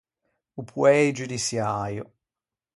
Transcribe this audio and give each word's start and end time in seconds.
O 0.59 0.63
poei 0.69 1.07
giudiçiäio. 1.17 2.05